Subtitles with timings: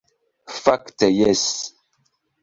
[0.63, 1.43] Fakte jes!